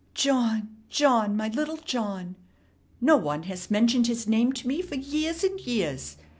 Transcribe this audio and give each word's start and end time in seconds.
"John, 0.15 0.77
John, 0.89 1.37
my 1.37 1.49
little 1.49 1.77
John. 1.77 2.35
No 2.99 3.17
one 3.17 3.43
has 3.43 3.69
mentioned 3.69 4.07
his 4.07 4.25
name 4.27 4.51
to 4.53 4.67
me 4.67 4.81
for 4.81 4.95
years 4.95 5.43
and 5.43 5.59
years. 5.61 6.17